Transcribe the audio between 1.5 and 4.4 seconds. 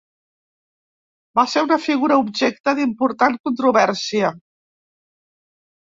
ser una figura objecte d'important controvèrsia.